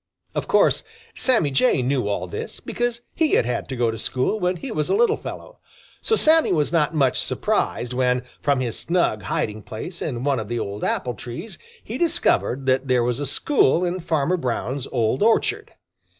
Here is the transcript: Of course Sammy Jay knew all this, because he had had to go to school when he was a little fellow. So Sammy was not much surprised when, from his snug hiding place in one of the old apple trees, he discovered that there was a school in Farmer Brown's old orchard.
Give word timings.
Of 0.33 0.47
course 0.47 0.83
Sammy 1.13 1.51
Jay 1.51 1.83
knew 1.83 2.07
all 2.07 2.25
this, 2.25 2.59
because 2.59 3.01
he 3.13 3.33
had 3.33 3.45
had 3.45 3.69
to 3.69 3.75
go 3.75 3.91
to 3.91 3.99
school 3.99 4.39
when 4.39 4.55
he 4.55 4.71
was 4.71 4.89
a 4.89 4.95
little 4.95 5.15
fellow. 5.15 5.59
So 6.01 6.15
Sammy 6.15 6.51
was 6.51 6.71
not 6.71 6.95
much 6.95 7.19
surprised 7.23 7.93
when, 7.93 8.23
from 8.41 8.61
his 8.61 8.79
snug 8.79 9.21
hiding 9.21 9.61
place 9.61 10.01
in 10.01 10.23
one 10.23 10.39
of 10.39 10.47
the 10.47 10.57
old 10.57 10.83
apple 10.83 11.13
trees, 11.13 11.59
he 11.83 11.99
discovered 11.99 12.65
that 12.65 12.87
there 12.87 13.03
was 13.03 13.19
a 13.19 13.27
school 13.27 13.85
in 13.85 13.99
Farmer 13.99 14.37
Brown's 14.37 14.87
old 14.87 15.21
orchard. 15.21 15.71